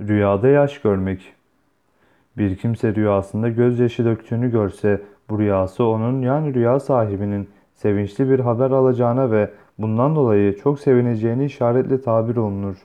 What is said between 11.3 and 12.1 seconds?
işaretle